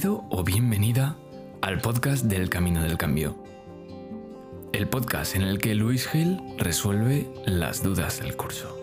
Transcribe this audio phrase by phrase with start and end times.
[0.00, 1.16] Bienvenido o bienvenida
[1.60, 3.36] al podcast del Camino del Cambio.
[4.72, 8.74] El podcast en el que Luis Gil resuelve las dudas del curso.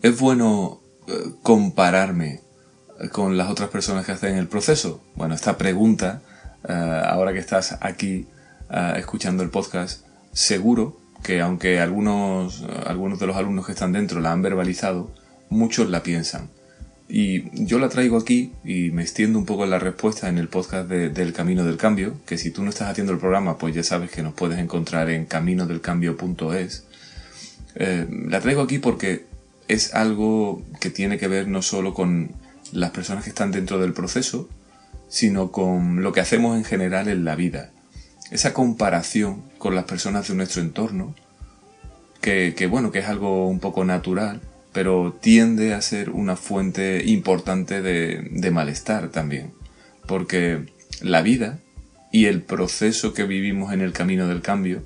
[0.00, 2.42] ¿Es bueno eh, compararme
[3.10, 5.02] con las otras personas que hacen el proceso?
[5.16, 6.22] Bueno, esta pregunta,
[6.68, 8.28] eh, ahora que estás aquí
[8.70, 14.20] eh, escuchando el podcast, seguro que aunque algunos, algunos de los alumnos que están dentro
[14.20, 15.12] la han verbalizado,
[15.50, 16.48] muchos la piensan.
[17.08, 20.48] Y yo la traigo aquí y me extiendo un poco en la respuesta en el
[20.48, 23.82] podcast del Camino del Cambio, que si tú no estás haciendo el programa, pues ya
[23.82, 26.84] sabes que nos puedes encontrar en caminodelcambio.es.
[27.74, 29.24] la traigo aquí porque
[29.68, 32.32] es algo que tiene que ver no solo con
[32.72, 34.48] las personas que están dentro del proceso,
[35.08, 37.70] sino con lo que hacemos en general en la vida.
[38.30, 41.14] Esa comparación con las personas de nuestro entorno,
[42.20, 47.80] que, bueno, que es algo un poco natural, pero tiende a ser una fuente importante
[47.80, 49.52] de, malestar también.
[50.06, 50.66] Porque
[51.00, 51.58] la vida
[52.12, 54.82] y el proceso que vivimos en el camino del cambio,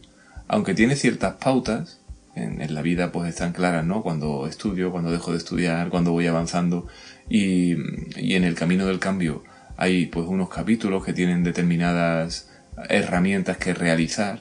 [0.47, 2.01] aunque tiene ciertas pautas,
[2.35, 4.03] en, la vida pues están claras, ¿no?
[4.03, 6.87] Cuando estudio, cuando dejo de estudiar, cuando voy avanzando
[7.29, 7.75] y,
[8.17, 9.43] y en el camino del cambio
[9.77, 12.52] hay pues unos capítulos que tienen determinadas
[12.89, 14.41] herramientas que realizar,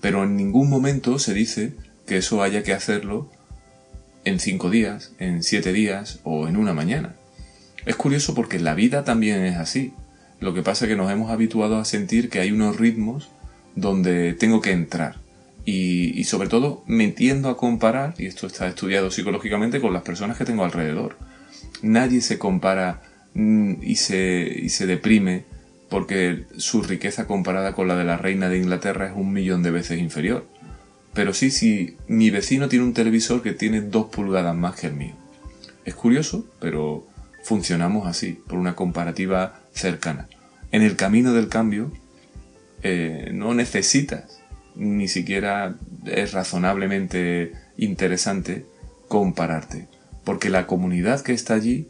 [0.00, 1.74] pero en ningún momento se dice
[2.06, 3.30] que eso haya que hacerlo
[4.24, 7.14] en cinco días, en siete días o en una mañana.
[7.84, 9.92] Es curioso porque la vida también es así.
[10.40, 13.30] Lo que pasa es que nos hemos habituado a sentir que hay unos ritmos
[13.76, 15.16] donde tengo que entrar
[15.64, 20.38] y, sobre todo me tiendo a comparar, y esto está estudiado psicológicamente, con las personas
[20.38, 21.18] que tengo alrededor.
[21.82, 23.02] Nadie se compara
[23.34, 25.44] mm, y se, y se deprime
[25.88, 29.70] porque su riqueza comparada con la de la reina de Inglaterra es un millón de
[29.70, 30.46] veces inferior.
[31.14, 34.94] Pero sí, si mi vecino tiene un televisor que tiene dos pulgadas más que el
[34.94, 35.14] mío.
[35.84, 37.06] Es curioso, pero
[37.42, 40.28] funcionamos así, por una comparativa cercana.
[40.72, 41.92] En el camino del cambio,
[42.82, 44.42] eh, no necesitas
[44.76, 48.66] ni siquiera es razonablemente interesante
[49.08, 49.88] compararte,
[50.24, 51.88] porque la comunidad que está allí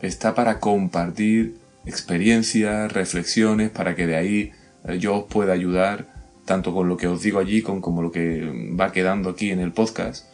[0.00, 1.56] está para compartir
[1.86, 4.52] experiencias, reflexiones, para que de ahí
[4.84, 6.12] eh, yo os pueda ayudar
[6.44, 9.60] tanto con lo que os digo allí como con lo que va quedando aquí en
[9.60, 10.26] el podcast.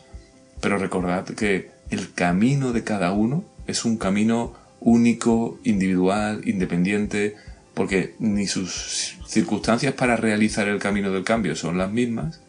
[0.61, 7.37] Pero recordad que el camino de cada uno es un camino único, individual, independiente,
[7.75, 12.41] porque ni sus circunstancias para realizar el camino del cambio son las mismas,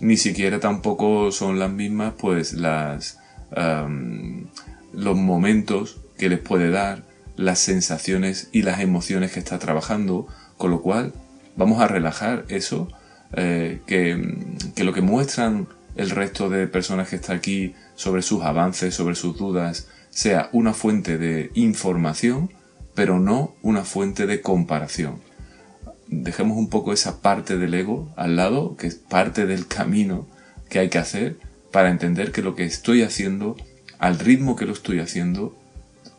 [0.00, 3.18] ni siquiera tampoco son las mismas pues las
[4.92, 7.04] los momentos que les puede dar,
[7.36, 10.26] las sensaciones y las emociones que está trabajando,
[10.56, 11.12] con lo cual
[11.56, 12.88] vamos a relajar eso,
[13.34, 18.42] eh, que, que lo que muestran el resto de personas que está aquí sobre sus
[18.42, 22.50] avances, sobre sus dudas, sea una fuente de información,
[22.94, 25.20] pero no una fuente de comparación.
[26.08, 30.26] Dejemos un poco esa parte del ego al lado, que es parte del camino
[30.68, 31.38] que hay que hacer
[31.70, 33.56] para entender que lo que estoy haciendo,
[33.98, 35.56] al ritmo que lo estoy haciendo,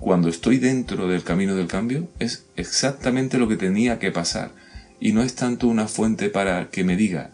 [0.03, 4.51] cuando estoy dentro del camino del cambio, es exactamente lo que tenía que pasar.
[4.99, 7.31] Y no es tanto una fuente para que me diga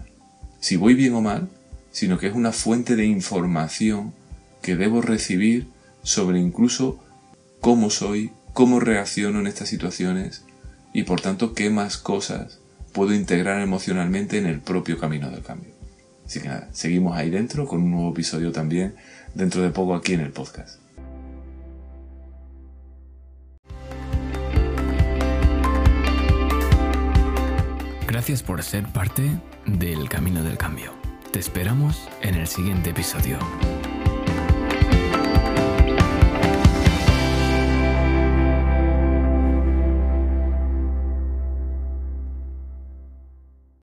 [0.59, 1.49] si voy bien o mal,
[1.91, 4.13] sino que es una fuente de información
[4.61, 5.67] que debo recibir
[6.03, 6.99] sobre incluso
[7.59, 10.43] cómo soy, cómo reacciono en estas situaciones
[10.93, 12.59] y por tanto qué más cosas
[12.93, 15.71] puedo integrar emocionalmente en el propio camino del cambio.
[16.23, 18.93] Así que nada, seguimos ahí dentro con un nuevo episodio también
[19.33, 20.79] dentro de poco aquí en el podcast.
[28.19, 29.31] Gracias por ser parte
[29.65, 30.91] del Camino del Cambio.
[31.31, 33.39] Te esperamos en el siguiente episodio.